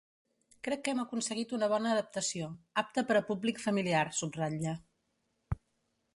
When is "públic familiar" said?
3.31-4.03